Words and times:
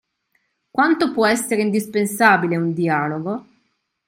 Quanto 0.71 1.11
può 1.11 1.27
essere 1.27 1.61
indispensabile 1.61 2.57
un 2.57 2.73
dialogo? 2.73 3.45